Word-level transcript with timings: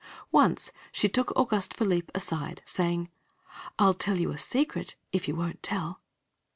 Once 0.31 0.71
she 0.91 1.07
took 1.07 1.31
Auguste 1.35 1.75
Philippe 1.75 2.09
aside, 2.15 2.63
saying: 2.65 3.11
"I'll 3.77 3.93
tell 3.93 4.17
you 4.19 4.31
a 4.31 4.37
secret, 4.39 4.95
if 5.11 5.27
you 5.27 5.35
won't 5.35 5.61
tell." 5.61 6.01